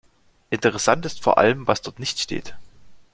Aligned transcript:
Interessant 0.49 1.05
ist 1.05 1.21
vor 1.21 1.37
allem, 1.37 1.67
was 1.67 1.83
dort 1.83 1.99
nicht 1.99 2.17
steht. 2.17 2.55